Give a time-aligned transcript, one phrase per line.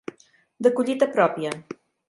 [0.67, 1.55] De collita pròpia.